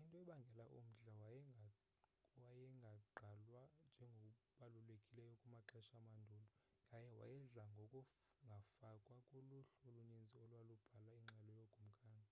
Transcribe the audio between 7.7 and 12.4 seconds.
ngokungafakwa kuluhlu oluninzi olwalubhala ingxelo yookumkani